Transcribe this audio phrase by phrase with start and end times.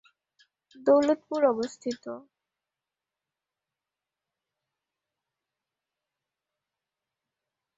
[0.75, 2.03] দৌলতপুর অবস্থিত।